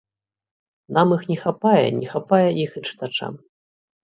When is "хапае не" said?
1.43-2.07